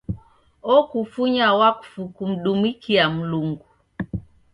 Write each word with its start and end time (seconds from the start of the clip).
Okufunya 0.75 1.47
wakfu 1.59 2.01
kumdumikia 2.15 3.05
Mlungu. 3.15 3.65